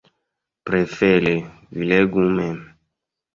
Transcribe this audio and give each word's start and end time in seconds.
Prefere, 0.69 1.33
vi 1.77 1.91
legu 1.93 2.25
mem. 2.41 2.57